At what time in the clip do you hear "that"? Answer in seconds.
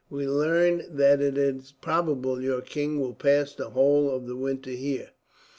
0.97-1.21